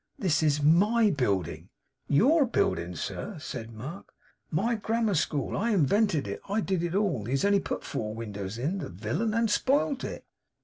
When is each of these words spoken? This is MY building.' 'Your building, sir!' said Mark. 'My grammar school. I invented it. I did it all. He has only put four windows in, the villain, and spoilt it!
This 0.17 0.41
is 0.41 0.63
MY 0.63 1.11
building.' 1.11 1.69
'Your 2.07 2.47
building, 2.47 2.95
sir!' 2.95 3.37
said 3.37 3.71
Mark. 3.71 4.11
'My 4.49 4.73
grammar 4.73 5.13
school. 5.13 5.55
I 5.55 5.69
invented 5.69 6.27
it. 6.27 6.41
I 6.49 6.59
did 6.59 6.81
it 6.81 6.95
all. 6.95 7.25
He 7.25 7.33
has 7.33 7.45
only 7.45 7.59
put 7.59 7.83
four 7.83 8.15
windows 8.15 8.57
in, 8.57 8.79
the 8.79 8.89
villain, 8.89 9.35
and 9.35 9.47
spoilt 9.47 10.03
it! 10.03 10.25